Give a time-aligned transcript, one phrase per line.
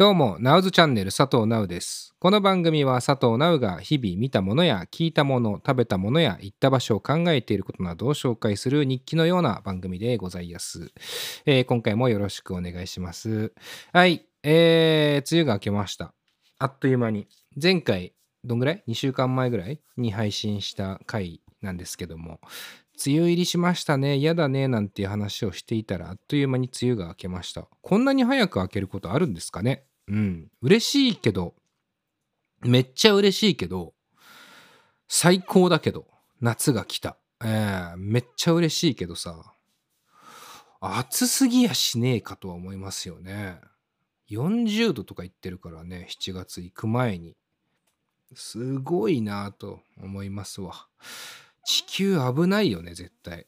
[0.00, 2.14] どうも、ナウズチャンネル佐藤ナウです。
[2.18, 10.90] この番組は佐藤ナウが日々見たものや聞いたもの、食べたものや行った場所を考えていることなどを紹介する日記のような番組でございます。
[11.44, 13.52] えー今回もよろしくお願いします。
[13.92, 16.14] はい、えー、梅雨が明けました。
[16.58, 17.26] あっという間に。
[17.62, 19.82] 前回、どんぐらい ?2 週間前ぐらい？
[19.98, 22.40] に配信した回なんですけども、
[23.06, 27.68] 梅雨入りしましたね、嫌だね、なんていう話をしていたら、あっという間に梅雨が明けました。
[27.82, 29.84] こんなに早く明けることあるんですかね？
[30.10, 30.50] うん。
[30.60, 31.54] 嬉しいけど、
[32.62, 33.94] めっちゃ嬉しいけど、
[35.08, 36.06] 最高だけど、
[36.40, 37.16] 夏が来た。
[37.42, 39.54] えーめっちゃ嬉しいけどさ、
[40.80, 43.60] 暑すぎやしねえかとは思いますよね。
[44.30, 47.36] 40度とか言ってるからね、7月行く前に。
[48.34, 50.86] すごいなぁと思いますわ。
[51.64, 53.46] 地球危ないよね、絶対。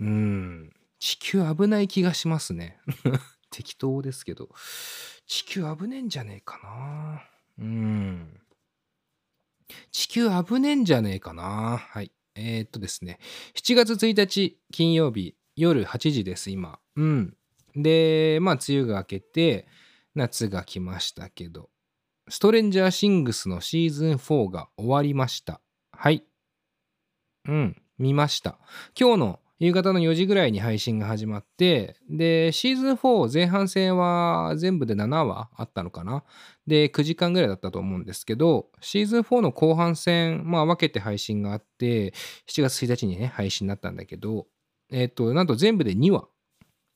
[0.00, 0.72] うん。
[0.98, 2.78] 地球危ない気がしますね。
[3.50, 4.48] 適当ですけど。
[5.26, 7.22] 地球危ねえんじゃねえかな。
[7.58, 8.40] うん。
[9.90, 11.78] 地球危ねえんじゃねえかな。
[11.78, 12.12] はい。
[12.34, 13.18] えーっとですね。
[13.54, 16.78] 7月1日金曜日夜8時です、今。
[16.96, 17.36] うん。
[17.76, 19.66] で、まあ、梅雨が明けて、
[20.14, 21.70] 夏が来ましたけど、
[22.28, 25.60] ストレンジャーシングスのシーズン4が終わりました。
[25.92, 26.24] はい。
[27.46, 28.58] うん、見ました。
[28.98, 36.24] 今日の夕方の4時ぐらいに配信が始まって、で、シーズン4前半戦は全部で7話あったのかな。
[36.66, 42.12] で、9時間ぐらいだったと思うんですけど、シーズン4の後半戦、まあ分けて配信があって、
[42.48, 44.46] 7月1日にね、配信になったんだけど、
[44.90, 46.28] えっ、と、なんと全部で2話。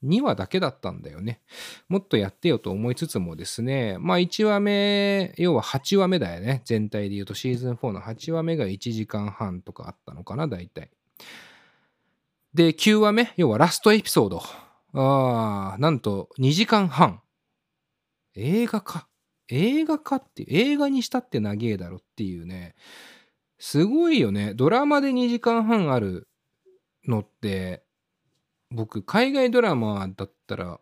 [0.04, 1.40] 2話だけだったんだよね。
[1.88, 6.62] もっとやってよと思いつつもですね、まあ1話目、要は8話目だよね。
[6.64, 10.90] 全体で言うとシーズン4の8話目が1時間半とかあったのかな、大体。
[12.54, 14.42] で、9話目、要はラストエピソード。
[14.94, 17.20] ああ、なんと2時間半。
[18.34, 19.08] 映画か。
[19.48, 22.74] 映画かって、映画にしたって長えだろっていうね。
[23.58, 24.54] すごいよね。
[24.54, 26.28] ドラマで2時間半ある
[27.06, 27.84] のって、
[28.70, 30.80] 僕、海外ドラマだったら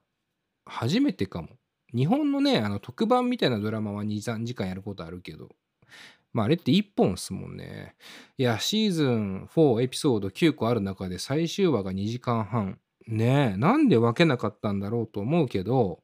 [0.67, 1.49] 初めてかも。
[1.95, 5.49] 日本のね、あの特番みたいなドラマは2、3時間やることあるけど、
[6.37, 7.95] まああれって1本っすもんね。
[8.37, 12.79] いや、シーズン4エピソード9個ある中で最終話が2時間半。
[13.09, 16.03] ねえ、なんで分けなかったんだろうと思うけど、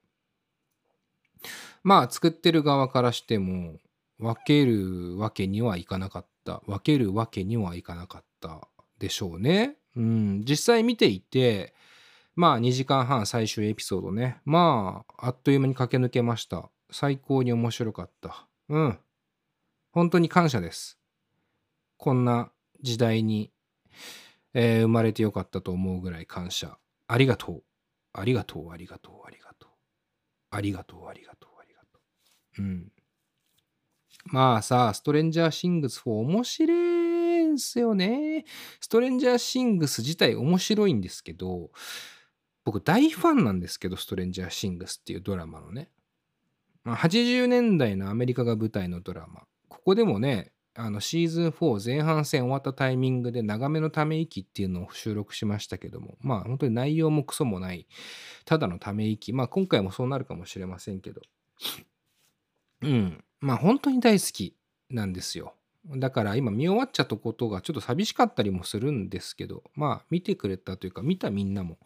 [1.83, 3.77] まあ作ってる側からしても、
[4.19, 6.63] 分けるわけにはいかなかった。
[6.67, 8.67] 分けるわけにはいかなかった
[8.99, 9.77] でしょうね。
[9.97, 11.75] うん、実際見ていて、
[12.37, 14.39] まあ2時間半最終エピソードね。
[14.47, 16.71] まあ、あっという間に駆け抜けました。
[16.91, 18.47] 最高に面白かった。
[18.71, 18.99] うん。
[19.93, 20.99] 本当に感謝です。
[21.99, 23.53] こんな時代に、
[24.55, 26.79] えー生まれてよかったと思うぐらい感謝。
[27.07, 27.63] ありがとう。
[28.15, 29.71] ありがとう、ありがとう、ありがとう。
[30.51, 32.01] ありがとう、ありがとう、ありがと
[32.59, 32.63] う。
[32.63, 32.93] うん。
[34.27, 38.45] まあさ、ストレンジャーシングス4面白いんすよね。
[38.81, 41.71] ストレンジャーシングス自体面白いんですけど、
[42.65, 45.91] 僕大ファンなんですけど、ストレンジャーシングスっていうドラマのね。
[46.85, 49.47] 80年代のアメリカが舞台のドラマ。
[49.83, 57.89] ここでもね、あのシーズン4前半戦終わったタイミングで長めのため息っていうのを収録しましたけども、まあ本当に内容もクソもない、
[58.45, 59.33] ただのため息。
[59.33, 61.21] まあ今回もそうなるかもしれませんけど。
[62.83, 63.25] うん。
[63.41, 64.57] まあ本当に大好き
[64.89, 65.57] なんですよ。
[65.97, 71.79] だから今見終わっちゃったことがちょっと寂しかったりもするんですけど、まあ見てくれたというか見たみんなも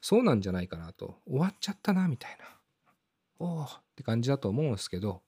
[0.00, 1.16] そうなんじゃないかなと。
[1.26, 2.46] 終わっちゃったなみたいな。
[3.38, 5.20] おおって感じだと思うんですけど、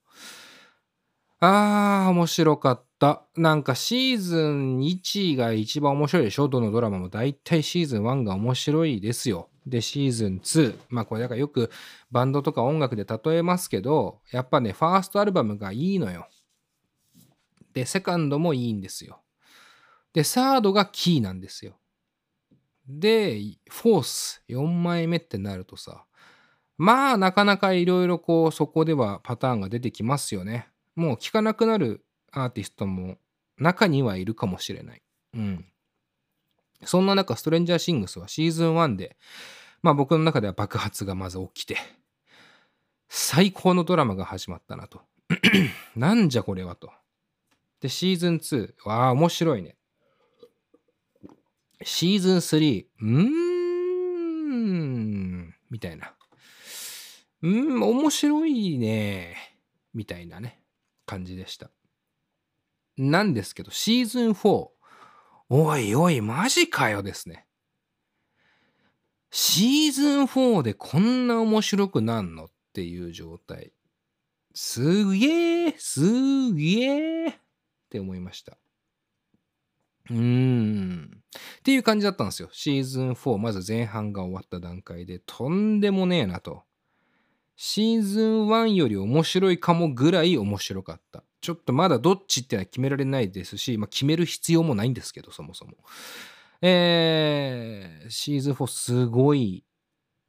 [1.39, 3.23] あー、面白かった。
[3.35, 6.47] なんかシーズン1が一番面白いでしょ？
[6.47, 9.49] どのドラマも大体シーズン1が面白いですよ。
[9.67, 10.77] で、シーズン2。
[10.89, 11.69] まあこれだからよく
[12.09, 16.27] バンドとか音楽で例えますけど、やっぱね、ファーストアルバムがいいのよ。
[17.73, 19.21] で、セカンドもいいんですよ。
[20.13, 21.77] で、サードがキーなんですよ。
[22.87, 26.05] で、フォース、4枚目ってなるとさ、
[26.77, 30.69] まあなかなかいろいろこうそこではパターンが出てきますよね。
[30.95, 33.17] もう聴かなくなるアーティストも
[33.57, 35.01] 中にはいるかもしれない。
[35.33, 35.65] うん。
[36.83, 39.17] そんな中、ストレンジャーシングスはシーズン1で、
[39.81, 41.77] まあ僕の中では爆発がまず起きて、
[43.07, 45.01] 最高のドラマが始まったなと。
[45.95, 46.91] なんじゃこれはと。
[47.81, 49.77] で、シーズン2、わあ、面白いね。
[51.83, 53.11] シーズン3、うー
[54.55, 56.13] ん、みたいな。
[57.41, 59.35] うーん、面白いね、
[59.93, 60.61] みたいなね、
[61.05, 61.71] 感じでした。
[62.97, 64.67] なんですけど、シーズン4、
[65.49, 67.45] おいおい、マジかよですね。
[69.31, 73.73] シーズン4でこんな面白くなんのっていう状態。
[74.53, 77.33] すげえ、すげえっ
[77.89, 78.57] て思いました。
[80.09, 81.21] うーん。
[81.59, 82.49] っていう感じだったんですよ。
[82.53, 86.63] シーズン4、まず前半が終わった段階で、とんでもねえなと。
[87.55, 91.23] シーズン1より面白いかもぐらい面白かった。
[91.41, 95.73] ちょっとまだどっちってのは決められないですし、まあ、決める必要もないんですけど、そもそも。
[96.61, 99.63] えー、シーズン4すごい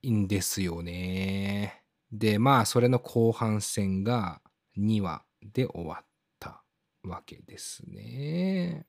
[0.07, 1.83] んですよね。
[2.13, 4.41] で、まあ、それの後半戦が
[4.79, 6.07] 2話で終わっ
[6.39, 6.63] た
[7.03, 8.87] わけですね。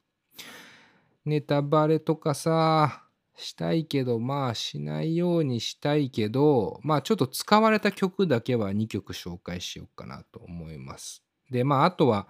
[1.26, 3.07] ネタバレとかさ、
[3.38, 11.24] したいけど、まあしないようにしたいけど、まあちょっと使われた曲だけは2曲紹介しようかなと思います。
[11.52, 12.28] で、まああとは、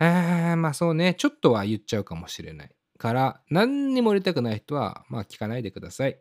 [0.00, 2.70] えー、まあそうね、ちょっとは言っちゃうかもしれない。
[2.98, 6.18] から、何にも入れたくない人は、まあ聞かないでください。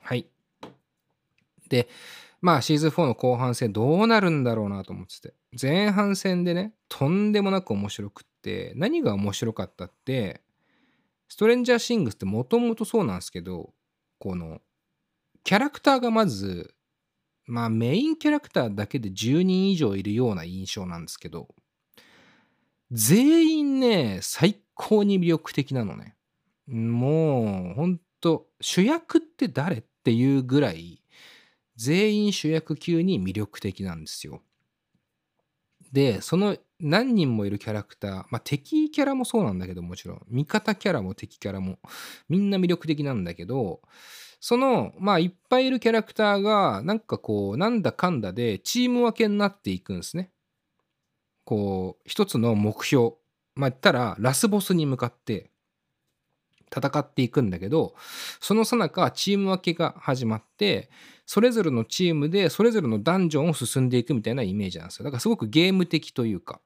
[0.00, 0.28] はい。
[1.68, 1.88] で、
[2.40, 5.34] まあシーズン4の後半戦どうなるんだろうなと思ってて。
[5.60, 10.42] 前半戦でね、とんでもなく面白くって、何が面白かったって、
[11.28, 13.72] ストレンジャーシングスってもともとそうなんですけど、
[14.18, 14.60] この、
[15.42, 16.74] キャラクターがまず、
[17.46, 21.48] まあメインキャラクターだけで10人以上いるような印象なんですけど、
[22.90, 26.16] 全員ね、最高に魅力的なのね。
[26.66, 31.02] もう、ほんと、主役って誰っていうぐらい、
[31.76, 34.42] 全員主役級に魅力的なんですよ。
[35.92, 41.78] で、その何人もいるキャラクター、まあ敵キャラもそうなんだけどもちろん、味方キャラも敵キャラも
[42.28, 43.80] みんな魅力的なんだけど、
[44.40, 50.30] その、まあいっぱいいるキャラクターが、なんかこう、なんだかんだでチーム分けになっていくんですね。
[51.44, 53.12] こう、一つの目標。
[53.54, 55.50] まあ言ったら、ラスボスに向かって
[56.74, 57.94] 戦っていくんだけど、
[58.40, 60.90] そのさなかチーム分けが始まって、
[61.26, 65.04] それぞれのチームでそれぞれのダンジョンを進んでいくみたいなイメージなんですよ。
[65.04, 66.60] だからすごくゲーム的というか。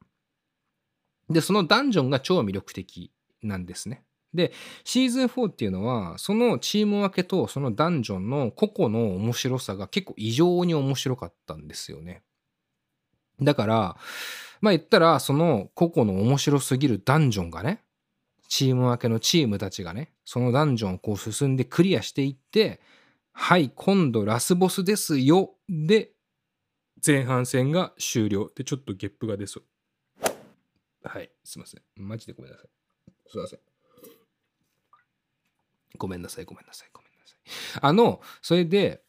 [1.31, 3.13] で、そのダンジョンが超魅力的
[3.43, 4.03] なんですね。
[4.35, 4.53] で、
[4.85, 12.23] シーズン4っていうのは、そのチーム分けとそのダンジョンの個々の面白さが結構異常に面白かったんですよね。
[13.41, 13.97] だから、
[14.61, 17.83] まあ言ったら、その個々の面白すぎるダンジョンがね、
[18.49, 22.81] チーム分けのチームたちがね、そのダンジョンをこう進んでクリアしていって、
[23.41, 25.55] はい、今度ラスボスですよ。
[25.69, 26.11] で、
[27.07, 28.51] 前半戦が終了。
[28.55, 29.65] で、ちょっとゲップが出そう。
[31.05, 31.83] はい、すいません。
[31.95, 32.69] マジでごめんなさい。
[33.31, 33.61] すいません。
[35.97, 37.79] ごめんなさい、ごめんなさい、ごめんなさい。
[37.81, 39.03] あの、それで、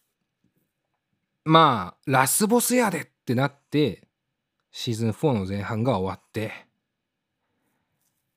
[1.44, 4.08] まあ、ラスボスやでってなって、
[4.72, 6.68] シーズン4の前半が終わって、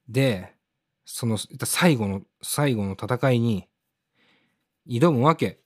[0.09, 0.57] で、
[1.05, 3.69] その最後の、最後の戦いに
[4.89, 5.63] 挑むわけ。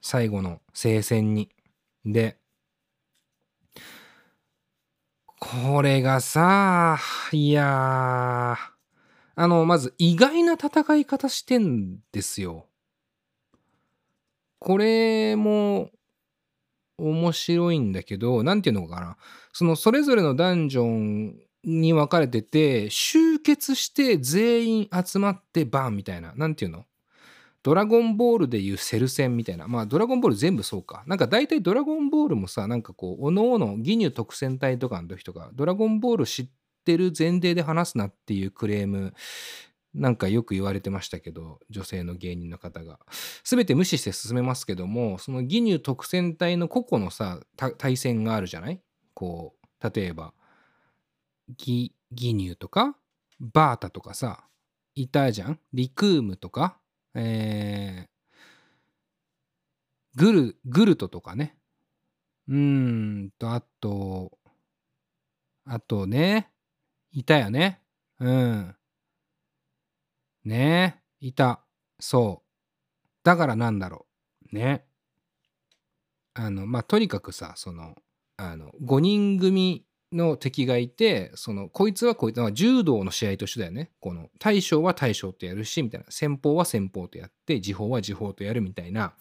[0.00, 1.50] 最後の聖戦に。
[2.04, 2.38] で、
[5.40, 6.98] これがさ、
[7.32, 8.56] いや
[9.34, 12.66] あの、まず意外な戦い方してんですよ。
[14.58, 15.90] これも
[16.98, 19.16] 面白いんだけど、なんていうのかな。
[19.52, 26.34] そのそれぞれのダンジョンに分かれてて、集結して全員集まってバンみたいな。
[26.34, 26.84] なんていうの？
[27.62, 29.66] ドラゴンボールでいうセル戦みたいな。
[29.68, 31.02] まあ、ドラゴンボール全部そうか。
[31.06, 36.48] なんか大体ドラゴンボールもさ、なんかこう、おのおの、義乳特戦隊とかの時とか、ドラゴンボール知っ
[36.84, 39.12] てる前提で話すなっていうクレーム、
[39.94, 43.00] なんかよく言われてましたけど、女性の芸人の方が。
[43.42, 48.80] すべて無視して進めますけども、その義乳特戦隊の個々のさ、対戦があるじゃない？
[49.14, 50.32] こう、例えば、
[51.58, 52.96] 義乳とか、
[53.40, 54.44] バータとかさ、
[54.94, 55.58] いたじゃん？
[55.72, 56.78] リクームとか、
[57.14, 58.18] えー、
[60.18, 61.56] グル、グルトとかね。
[62.48, 64.38] うんと、あと、
[65.64, 66.50] あとね、
[67.12, 67.82] いたよね。
[68.20, 68.76] うん。
[70.44, 71.60] ねいた。
[72.00, 72.48] そう。
[73.22, 74.06] だからなんだろ
[74.50, 74.54] う。
[74.54, 74.86] ね。
[76.34, 77.96] あの、まあ、とにかくさ、その、
[78.36, 83.90] あの、5人組の敵がいて、その、こいつはこいつは柔道の試合と一緒だよね。
[84.00, 86.06] この、大将は大将とやるし、みたいな。
[86.08, 89.14] 先方は先方とやって、時報は時報とやるみたいな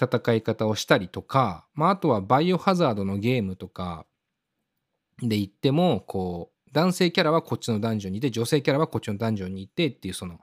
[0.00, 4.04] 戦い方をしたりとか、まあ、あとはバイオハザードのゲームとか
[5.22, 10.40] で言っても、こう、男性キャラはこっちのダンジョンにいて、女性キャラはこっちのダンジョンにいてっていう、その、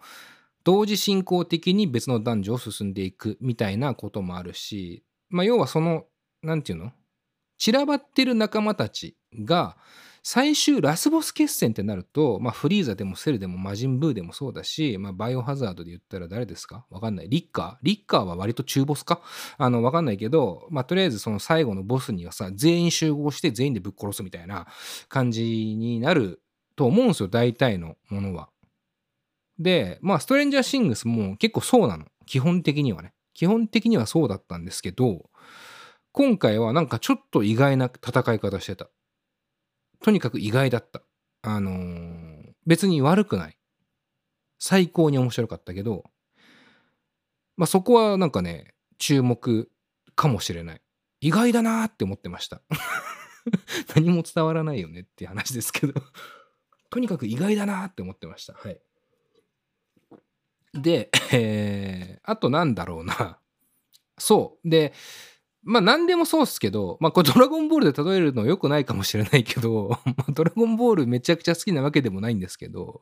[0.64, 6.06] 同時進行的に別の男女を進んでいくみたいなこともあるし、まあ、要はその、
[6.42, 6.92] なんていうの？
[7.58, 9.78] 散らばってる仲間たちが
[10.24, 16.86] 最終ラスボス決戦ってなると、まあ、フリーザでもセルでも魔人ブーでもそうだし、まあ、バイオハザードで言ったら誰ですか？
[16.90, 17.30] わかんない。
[17.30, 17.78] リッカー？
[17.82, 19.22] リッカーは割と中ボスか？
[19.58, 24.68] あの、わかんないけど、まあ、とりあえずその最後のボスにはさ、全員集合して全員でぶっ殺すみたいな
[25.08, 26.42] 感じになる
[26.76, 28.50] と思うんですよ、大体のものは。
[29.58, 32.06] で、まあ、ストレンジャーシングスも結構そうなの。
[32.26, 33.14] 基本的にはね。
[33.34, 35.30] 基本的にはそうだったんですけど、
[36.12, 38.90] 今回はなんかちょっと意外な戦い方してた。
[40.04, 41.02] とにかく意外だった。
[41.42, 43.58] あのー、別に悪くない。
[44.60, 46.04] 最高に面白かったけど、
[47.56, 49.70] まあそこはなんかね、注目
[50.16, 50.82] かもしれない。
[51.22, 52.62] 意外だなって思ってました。
[53.96, 55.94] 何も伝わらないよねって話ですけど
[56.90, 58.54] とにかく意外だなって思ってました。
[58.54, 58.80] はい。
[60.74, 63.40] で、えー、あとなんだろうな。
[64.18, 64.70] そう。
[64.70, 64.94] で、
[65.68, 73.02] まあ何でもそうっすけど、まあこれドラゴンボールで例えるの良くないかもしれないけど、 まあ、ドラゴンボールめちゃくちゃ好きなわけでもないんですけど、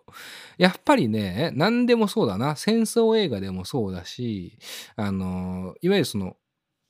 [0.58, 2.56] やっぱりね、何でもそうだな。
[2.56, 4.58] 戦争映画でもそうだし、
[4.96, 6.38] あの、いわゆるその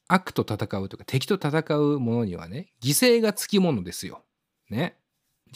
[0.08, 4.24] 悪と戦うとか敵と戦うものにはね、犠牲がつきものですよ。
[4.70, 4.98] ね。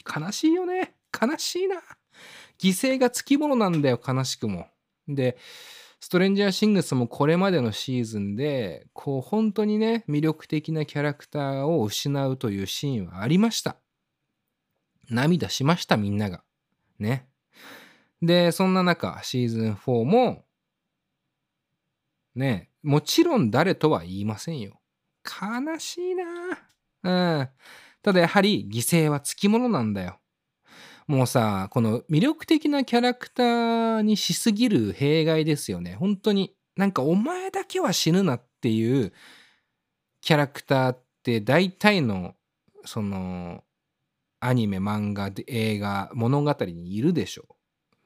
[0.06, 0.96] 悲しいよね。
[1.20, 1.78] 悲しいな。
[2.60, 4.68] 犠牲がつきものなんだよ、悲しくも。
[5.08, 5.38] で、
[6.02, 13.78] ストレンジャーシングスもこれまでのシーズンで、こう本当にね、魅力的なキャラクターを失うというシーンはありました。
[15.10, 16.44] 涙しました、みんなが。
[17.00, 17.28] ね。
[18.22, 20.46] で、そんな中、シーズン4も、
[22.36, 24.80] ね、もちろん誰とは言いませんよ。
[25.26, 26.24] 悲しいな
[27.04, 27.50] うん。
[28.02, 30.19] ただやはり犠牲はつきものなんだよ。
[31.10, 35.96] もうさ、この魅力的なキャラクターにしすぎる弊害ですよね。
[35.96, 36.54] 本当に。
[36.76, 39.12] なんかお前だけは死ぬなっていう
[40.22, 42.36] キャラクターって大体の
[42.86, 43.64] その
[44.40, 47.56] アニメ、漫画、映画、物語にいるでしょう。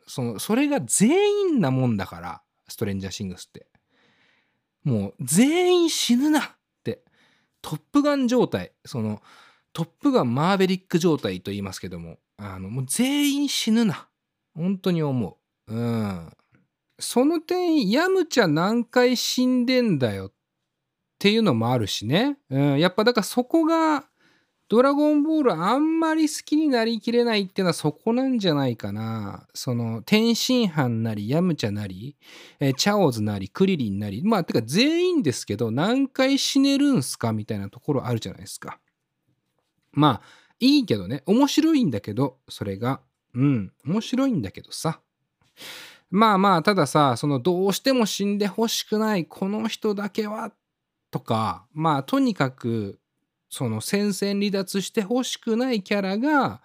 [0.08, 3.68] その、それが全員なもんだから、ストレンジャーシングスって。
[4.86, 6.44] もう全員死ぬなっ
[6.86, 7.04] て。
[7.62, 8.72] トップガン状態。
[8.86, 9.22] その、
[9.74, 14.10] トップガンマーベリック状態と言いますけども、あの、もう全員死ぬな。
[14.54, 15.74] 本当に思う。
[15.74, 16.30] うん。
[17.00, 20.32] その点、ヤムチャ何回死んでんだよっ
[21.20, 22.38] ていうのもあるしね。
[22.50, 22.80] うん。
[22.80, 24.06] やっぱだからそこが、
[24.70, 29.48] ドラゴンボールあんまり好きになりきれないっていうのはそこなんじゃないかな。
[29.54, 32.18] その、天津飯なり、ヤムチャなり、
[32.60, 38.80] えー、チャオズなり、クリリンなり、まあ、てか全員ですけど、何回死ねるんすかみたいなところあるじゃないですか。
[39.92, 43.02] まあ、いいけどね、面白いんだけど、それが。
[43.36, 45.02] うん、面白いんだけどさ。
[46.10, 50.54] まあまあ、たださ、そのどうしても死んでほしくない、この人だけは、
[51.12, 53.00] とか、まあとにかく、
[53.50, 56.62] その戦線離脱してほしくないキャラが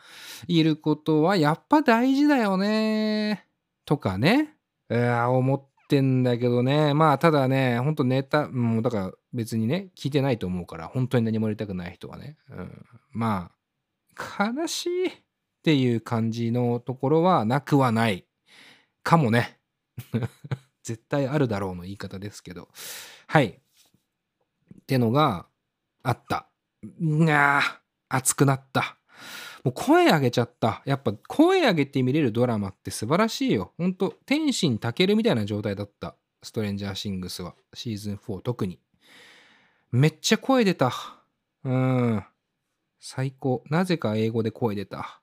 [0.46, 3.46] いることはやっぱ大事だよね。
[3.84, 4.54] とかね。
[4.90, 6.94] いや、思ってんだけどね。
[6.94, 12.38] まあただね、ほんとネタ、もうだから別にね、聞いてないと思うから、本当に何もやりたくない人はね。
[12.50, 13.57] うん、まあ、
[14.18, 15.12] 悲しいっ
[15.62, 18.26] ていう感じのところはなくはない
[19.02, 19.58] かもね。
[20.82, 22.68] 絶対あるだろうの言い方ですけど。
[23.26, 23.46] はい。
[23.48, 25.46] ってのが
[26.02, 26.48] あった。
[26.82, 27.60] いや
[28.08, 28.98] 熱くなった。
[29.64, 30.82] もう声上げちゃった。
[30.86, 33.72] やっぱ声上げて見れるドラマって素晴らしいよ。
[33.76, 36.16] ほんと、天心たけるみたいな状態だった。
[36.42, 37.54] ストレンジャーシングスは。
[37.74, 38.78] シーズン4特に。
[39.90, 40.92] めっちゃ声出た。
[41.64, 42.24] うん。
[43.00, 43.62] 最高。
[43.70, 45.20] なぜか英語で声出た。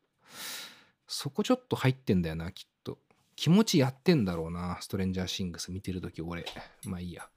[1.07, 2.99] そこちょっと入ってんだよな、きっと。
[3.35, 6.45] 気持ちやってんだろうな、ストレンジャーシングス見てるとき、俺。
[6.85, 7.27] まあいいや。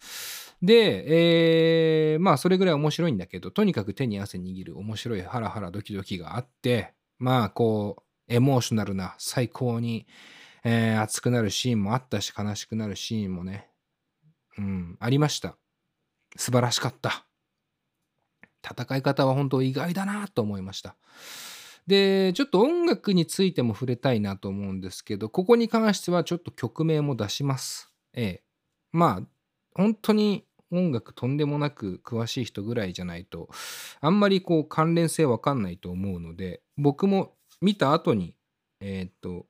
[0.63, 10.07] で、えー、まあそれぐらい面白いんだけど、とにかく手に汗握る面白いハラハラドキドキがあって、まあこう、エモーショナルな、最高に、
[10.65, 13.69] えー、熱くなるシーンもあったし、悲しくなるシーンもね、
[14.57, 15.57] うん、ありました。
[16.37, 17.28] 素晴らしかった。
[18.71, 20.97] 戦い方は本当意外だなと思いました。
[21.87, 27.91] で、ちょっと音楽についても触れたいなと思うんですけど、ここに関してはちょっと曲名も出します。
[28.13, 28.43] ええ。
[28.93, 29.27] まあ、
[29.75, 33.49] 本当に音楽とんでもなく詳しい人ぐらいじゃないと、
[34.01, 38.35] あんまりこう関連性わかんないと思うので、僕も見た後に、
[38.81, 39.47] えー、っと、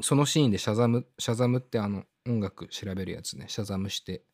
[0.00, 4.24] そのシーンでシャザム、シャザムってあの音楽調べるやつね、シャザムして、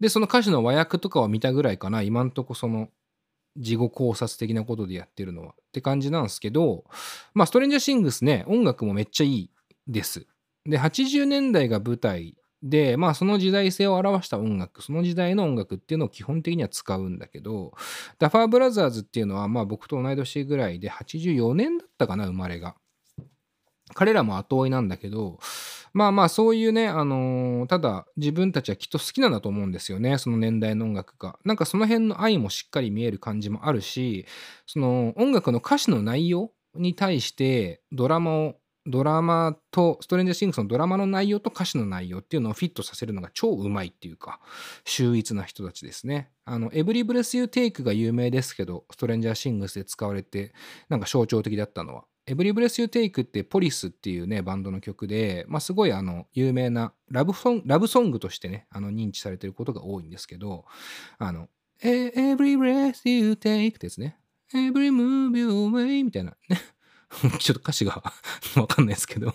[0.00, 2.02] で、その歌詞の和訳とかは見たぐらいかな。
[2.02, 2.88] 今んとこその、
[3.56, 5.52] 事後考察的なことでやってるのは。
[5.52, 6.84] って感じなんですけど、
[7.34, 9.50] まあ、ストレンジャーシングスね、音楽もめっちゃいい
[9.86, 10.26] です。
[10.64, 17.72] で、80年代が舞台で、まあその時代性を表した音楽、その時代の音楽っていうのを基本的には使うんだけど、
[18.18, 22.74] ダファーブラザーズっていうのはまあ僕と同い年ぐらいで84年だったかな、生まれが。
[23.94, 25.38] 彼らも後追いなんだけど、
[25.92, 31.38] まあまあそういうね、あのーただ自分たちはきっと好きなんだと思うんですよね、その年代の音楽が。
[31.44, 34.26] なんかその辺の愛もしっかり見える感じもあるし、
[34.66, 38.54] その音楽の歌詞の内容に対してドラマを
[38.90, 44.40] ドラマとストレンジャーシングスのドラマの内容と歌詞の内容っていうのをフィットさせるのが超うまいっていうか
[44.84, 46.30] 秀逸な人たちですね。
[46.46, 50.54] あの Every Breath You Take が有名ですけどストレンジャーシングスで使われて
[50.88, 60.66] なんか象徴的だったのは Every Breath You Take ってポリスっていうねバンドの曲で、まあ、すごいあの有名なラブソングラブソングとしてねあの認知されてることが多いんですけど
[61.18, 61.48] あの
[61.82, 64.18] Every breath you take ってやつね
[64.52, 66.60] Every move you away みたいなね
[67.40, 68.02] ちょっと歌詞が
[68.56, 69.34] わかんないですけど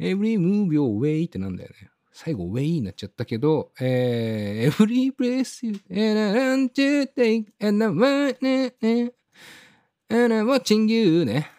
[0.00, 1.90] Every move your way ってなんだよね。
[2.16, 9.14] 最後 way になっちゃったけど、えー、Every place you and I want to take and I want it
[10.08, 11.50] and I'm watching you ね。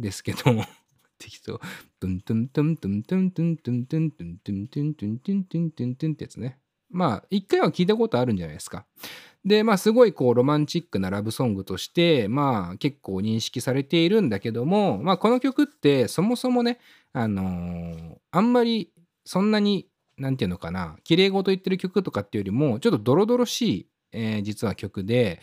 [0.00, 0.38] ですけど、
[1.18, 1.60] 適当。
[2.00, 6.58] トゥントゥントゥントゥントゥントゥントゥントゥントゥントゥントゥントゥントゥントゥントゥントゥンってやつね。
[6.90, 8.84] まあ、一回は聞いたことあるんじゃないですか。
[9.44, 16.78] で、まあ、すごいこう、ロマンチックなラブソングとして、まあ、結構認識されているんだけども、まあ、この曲って、そもそもね、
[17.12, 18.92] あのーあんまり、
[19.24, 19.88] そんなに、
[20.18, 25.40] なんていうのかな、綺麗事言ってる曲とかっていうよりも、ちょっとドロドロしい、えー実は曲で、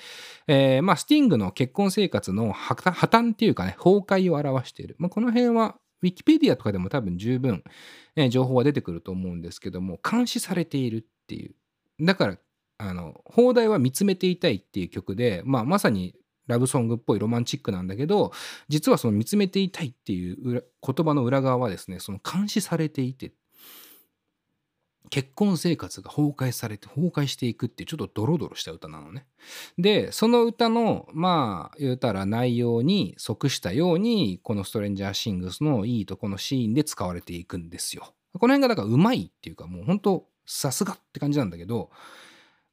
[0.47, 4.95] えーまあ、スティングの結婚生活の破綻っていうかね、崩壊を表している。
[4.99, 7.63] まあ、この辺は、ウィキペディアとかでも多分十分、
[8.15, 11.55] えー情報は出てくると思うんですけども、監視されているっていう。
[12.05, 12.37] だから、
[12.79, 16.15] あの、放題は見つめていたいっていう曲で、まあ、まさに
[16.47, 18.31] ラブソングっぽいロマンチックなんだけど、
[18.69, 23.33] 実はその見つめていたいっていう言葉の裏側はですね、その監視されていて、
[25.09, 29.25] 結婚生活が崩壊されて崩壊していくっていうちょっとドロドロした歌なのね。
[29.77, 38.13] で、その歌の、まあ、言うたら内容に即したように、このストレンジャーシングスのいいとこのシーンで使われていくんですよ。
[38.33, 41.89] この辺がだからうまいっていうか、もう本当さすがって感じなんだけど、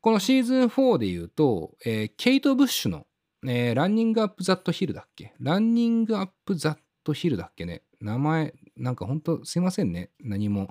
[0.00, 3.07] このシーズン4で言うと、えーケイト・ブッシュの、
[3.47, 5.33] えーランニング・アップ・ザット・ヒルだっけ？
[5.41, 7.82] ランニング・アップ・ザット・ヒルだっけね？
[8.00, 10.10] 名前、なんか本当すいませんね。
[10.21, 10.69] 何も。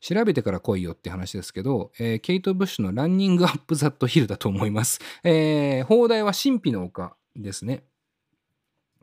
[0.00, 5.00] 調べてから来いよって話ですけど、えーケイト・ブッシュのランニング・アップ・ザット・ヒルだと思います。
[5.24, 7.84] えー放題は神秘の丘ですね。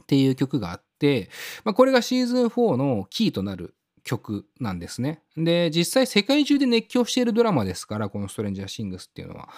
[0.01, 1.29] っていう曲があって、
[1.63, 5.21] まあ、これがシーズン4のキーとなる曲なんですね。
[5.37, 9.49] で、実際世界中で熱狂しているドラマですから、このストレンジャーシングスっていうのは。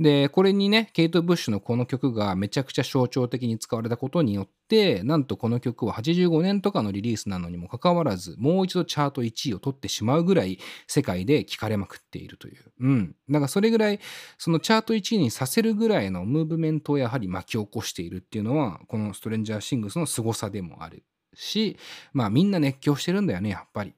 [0.00, 12.72] で、これにね、ケイト・ブッシュのこの曲がめちゃくちゃ象徴的に使われたことによって、なんとこの曲は85年とかのリリースなのにもかかわらず、もう一度チャート1位を取ってしまうぐらい世界で聴かれまくっているという。
[12.78, 13.16] うん。
[13.28, 13.98] だからそれぐらい、
[14.38, 21.02] そのチャート1位にさせるぐらいのムーブメントをやはり巻き起こしているっていうのは、このストレンジャーシングスの凄さでもある
[21.34, 21.76] し、
[22.12, 23.94] まあみんな熱狂してるんだよね、やっぱり。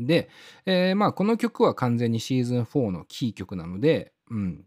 [0.00, 0.28] で、
[0.66, 4.64] えーまあこの曲は完全にシーズン4のキー曲なので、うん。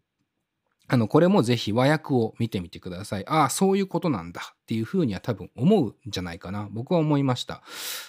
[0.89, 3.28] あの、これもぜひ和訳を見てみてください。
[3.28, 6.69] ああ、そういうことなんだっていうふうには多分思うんじゃないかな。
[6.71, 7.62] 僕は思いました。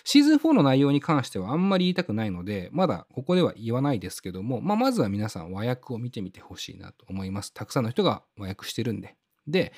[0.04, 7.52] シーズン4の内容に関してはあんまり言いたくないので、まだここでは言わないですけども、まあ、まずは皆さん和訳を見てみてほしいなと思います。
[7.52, 9.16] たくさんの人が和訳してるんで。
[9.48, 9.72] で、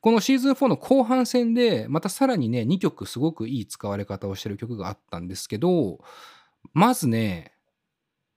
[0.00, 6.00] このシーズン4の後半戦で、またさらにね、2曲すごくいい使われ方をしてる曲があったんですけど、
[6.74, 7.52] まずね、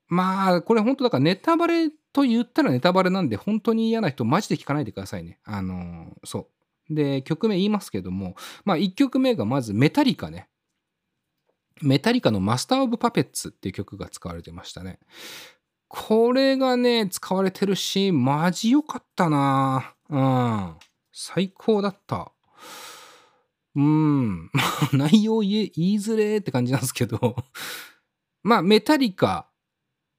[0.07, 5.37] まあ、これ本当だからネタバレと言ったらネタバレなんで、本当に嫌な人、マジで聞かないでくださいね。
[5.43, 6.47] あの、そ
[6.89, 6.95] う。
[6.95, 10.47] で、曲名言いますけども、まあ、1曲目がまずメタリカね。
[11.81, 14.99] メタリカのマスター・オブ・パペッツっていう曲が使われてましたね。
[15.89, 20.75] これがね、使われてるし、マジ良かったなうん。
[21.11, 22.31] 最高だった。
[23.75, 24.49] うん。
[24.93, 27.35] 内容言え言いづれって感じなんですけど、
[28.41, 29.49] まあ、メタリカ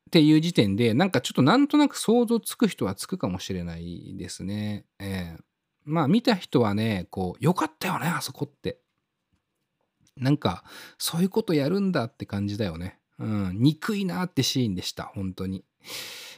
[0.06, 4.84] っていう時点で、なんかちょっとなんとなく想像つく人はつくかもしれないですね。
[5.00, 5.46] ええ
[5.84, 8.80] まあ、見た人はね、こう、よかったよね、あそこって。
[10.16, 10.64] なんか、
[10.98, 12.98] そういうことやるんだって感じだよね。
[13.18, 15.64] うん、憎いなってシーンでした、本当に。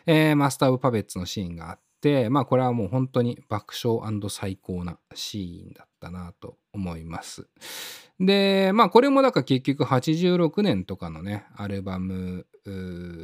[0.07, 7.49] えーマスター・オブ・パペッツのシーンがあって、まあ、これはもう本当に爆笑最高なシーンだったなと思います。
[8.21, 12.47] で、まあ、これもだから結局86年とかのね、アルバム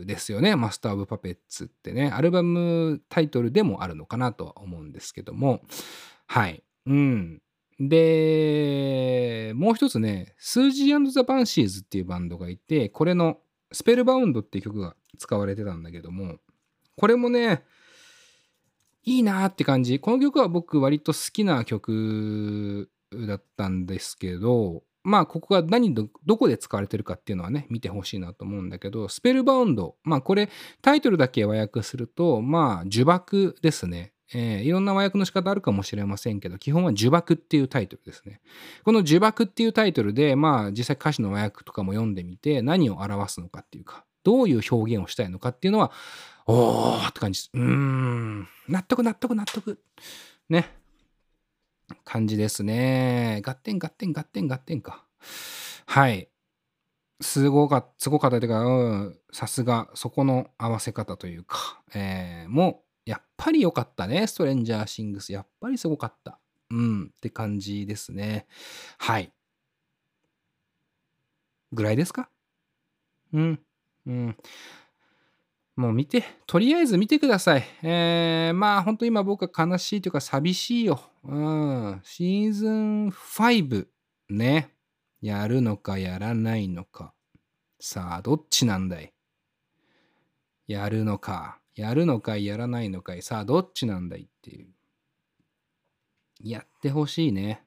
[0.06, 0.56] ですよね。
[0.56, 5.62] Master of Puppets ってね、アルバムタイトルでもあるのかなとは思うんですけども、
[6.26, 6.62] はい。
[6.86, 7.40] うん。
[7.80, 13.38] で、もう一つね、スージー・アンド・ザ・バンシーズっていうバンドがいて、これの
[13.72, 16.38] Spellbound っていう曲が使われてたんだけども、
[16.96, 17.64] これもね、
[19.02, 19.98] いいなーって感じ。
[19.98, 29.96] この曲は僕割と好きな曲だったんですけど、まあここが何ど、こで使われてるかっていうのはね、見てほしいなと思うんだけど、スペルバウンド。
[30.02, 30.48] まあこれ
[30.82, 34.12] タイトルだけ和訳すると、まあ呪縛ですね。
[34.32, 38.40] えー、いろんな和訳の仕方あるかもしれませんけど、基本は呪縛っていうタイトルですね。
[38.82, 45.92] この呪縛っていうタイトルで、まあ実際歌詞の和訳とかも読んでみて、何を表すのかっていうか、どういう表現をしたいのかっていうのは、
[46.46, 47.50] おーって感じです。
[47.52, 48.48] うーん。
[48.68, 49.78] 納得納得納得。
[50.48, 50.83] ね。
[52.04, 53.40] 感じですね。
[53.44, 55.04] ガッテンガッテンガッテンガッテンか。
[55.86, 56.28] はい。
[57.20, 65.32] すごかった、すごかったというか、うん、さすが、そこの合わせ方というか、えー、もう、やっぱり良かったね、ストレンジャーシングス。
[65.32, 66.38] やっぱりすごかった。
[66.70, 68.46] うん、って感じですね。
[68.98, 69.32] はい。
[71.72, 72.30] ぐらいですか？
[73.32, 73.60] うん、
[74.06, 74.36] うん。
[75.76, 77.64] もう見て、とりあえず見てください。
[77.82, 81.00] えー、まあ本当今僕は悲しいというか寂しいよ。
[81.24, 82.00] うん。
[82.04, 83.86] シーズン5
[84.30, 84.70] ね。
[85.20, 87.12] やるのかやらないのか。
[87.80, 89.12] さあ、どっちなんだい?
[90.68, 91.58] やるのか。
[91.74, 93.22] やるのかやらないのかい。
[93.22, 94.68] さあ、どっちなんだいっていう。
[96.40, 97.64] やってほしいね。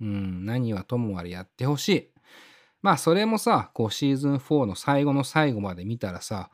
[0.00, 0.46] うん。
[0.46, 2.08] 何はともあれやってほしい。
[2.80, 6.50] まあそれもさ、こうシーズン4の最後の最後まで見たらさ、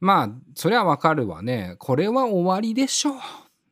[0.00, 1.76] まあ、そりゃわかるわね。
[1.78, 3.16] これは終わりでしょう。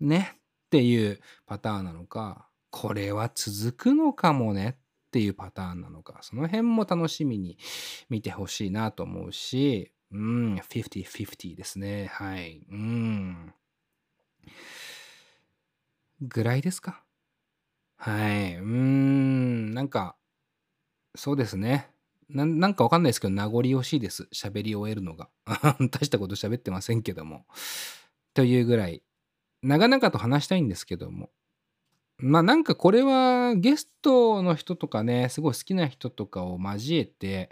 [0.01, 0.35] ね。
[0.67, 4.77] っていうパターンなのか、これは続くのかもね
[5.09, 7.57] っていうパターンなのか、その辺も楽しみに
[8.11, 12.07] 見てほしいなと思うし、うん、50-50ですね。
[12.13, 12.63] はい。
[12.71, 13.55] うん。
[16.21, 17.03] ぐらいですか。
[17.97, 18.57] はい。
[18.57, 20.17] うん、なんか、
[21.15, 21.91] そうですね。
[22.29, 24.29] ななんかわかんないですけど、名残惜しいです。
[24.35, 25.29] 喋り終えるのが。
[25.91, 27.47] 大したこと喋ってませんけども。
[28.35, 29.03] というぐらい、
[29.63, 31.31] 長々と話したいんですけども。
[32.19, 37.51] まあなんかこれはゲストの人とかね、すごい好きな人とかを交えて、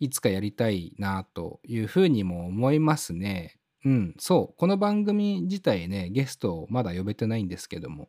[0.00, 3.58] いつかやりたいなというふうにも思いますね。
[3.84, 4.58] うん、そう。
[4.58, 8.08] この番組自体ね、ゲストをまだ呼べてないんですけども。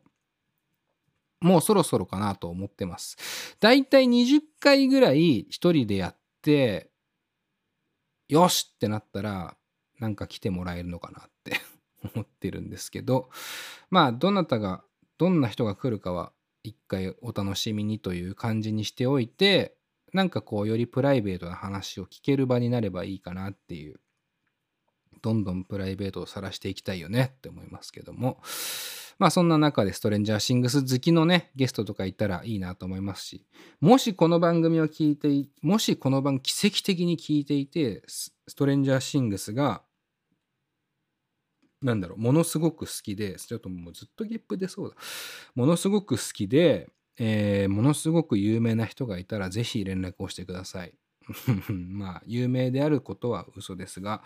[1.40, 3.56] もうそろそろかなと思ってます。
[3.60, 6.90] だいたい20回ぐらい一人でやって、
[8.28, 9.56] よしってなったら、
[9.98, 11.60] なんか来てもらえるのかなって
[12.14, 13.30] 思ってるんですけど、
[13.90, 14.84] まあ、どなたが、
[15.18, 19.76] どんな人が来るかは、一回お楽しみにという感じにしておいて、
[20.12, 24.00] なんかこう、よりプライベートな話を聞ける場になればいいかなっていう、
[25.22, 28.40] どんどんプライベートを晒していきたいよねって思いますけども、
[29.18, 33.46] まあそんな中でストレンジャーシングス好きのね、ゲストとかいたらいいなと思いますし、
[33.80, 35.28] もしこの番組を聞いて、
[35.60, 39.82] もしこの番奇跡的に聞いていて、ストレンジャーシングスが、
[41.82, 44.96] なんだろう、ものすごく好きで、ちょっともうずっとゲップ出そうだ。
[45.54, 50.94] ものすごく好きで、えー、ものすごく有名な人がいたら、ぜひ連絡をしてください。
[51.72, 54.22] まあ、有名であることは嘘ですが、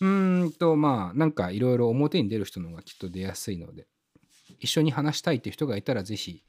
[0.00, 3.86] うーんと、まあ、なんかいろいろ表に出る人の方がきっと出やすいので、
[4.58, 6.44] 一緒に話したいって人がいたらぜひ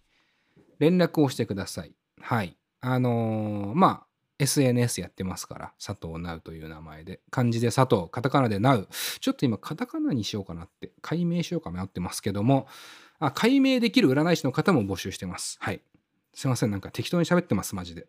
[0.79, 1.93] 連絡をしてください。
[2.19, 2.57] はい。
[2.81, 7.21] あのー、まあ、SNS やってますから、佐藤直という名前で。
[7.29, 8.87] 漢字で佐藤、カタカナで直。
[9.21, 12.67] ちょっと今、カタカナにしようかなって、解明しようか迷ってますけども、
[13.19, 15.57] あ解明できる占い師の方も募集してます。
[15.61, 15.81] はい。
[16.33, 18.07] すいません、なんか適当に喋ってます、マジで。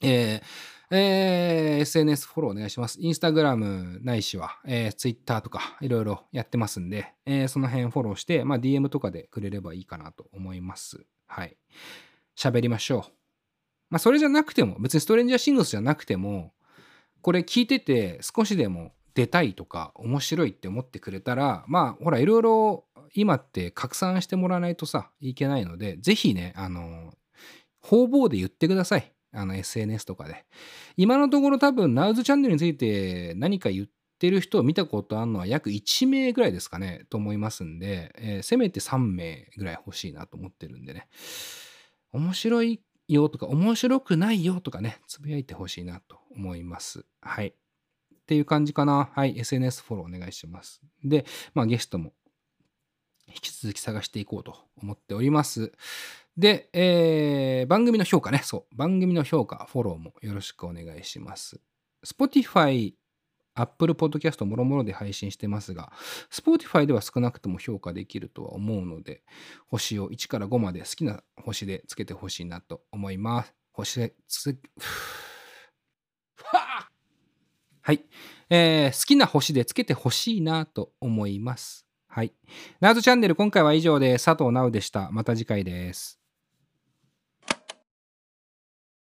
[0.00, 2.98] えー、えー、SNS フォローお願いします。
[3.00, 11.04] インスタグラムないしは、えー、ツイッターとかいろいろやってますんで、えー、その辺フォローして、まあ、DM とかでくれればいいかなと思います。
[11.26, 11.56] はい。
[12.36, 13.12] 喋りましょう。
[13.90, 16.52] まあ、それじゃなくても、別にストレンジャーシングスじゃなくても、
[17.22, 27.14] これ聞いてて少しでも出たいとか面白いって思ってくれたら、まあ、ほら、いろいろ今って拡散してもらわないとさ、いけないので、ぜひね、あの、
[27.80, 29.13] 方々で言ってください。
[29.34, 30.44] あの SNS とかで。
[30.96, 33.86] 今のところ多分 Now's チャンネルについて何か言っ
[34.18, 41.08] てる人を見たことあるのは約1名ぐらいですかねと思いますんで、えー、せめて3名ぐらい欲しいなと思ってるんでね。
[42.12, 47.04] 面白いよとか面白くないよとかね、つぶやいてほしいなと思います。
[47.20, 47.48] はい。
[47.48, 47.52] っ
[48.26, 49.10] ていう感じかな。
[49.14, 49.38] はい。
[49.38, 50.80] SNS フォローお願いします。
[51.04, 52.12] で、まあゲストも
[53.28, 55.72] 引き続き探していこうと思っております。
[56.36, 61.60] で、えー、番組の評価ね、そう、番組の評価、フォローもよろしくお願いします。
[62.04, 62.94] Spotify、
[63.54, 65.92] Apple Podcast もろもろで配信してますが、
[66.30, 69.22] Spotify では少なくとも評価できるとは思うので、
[69.68, 73.54] 星を1から5まで好きな星でつけてほしいなと思います。
[73.72, 74.58] 星でつ、
[77.80, 78.04] はい、
[78.50, 81.86] えー好きな星でつけてほしいなと思います。
[82.08, 82.32] はい。
[82.80, 85.10] ナウズチャンネル今回は以上で佐藤直でした。
[85.10, 86.23] また次回です。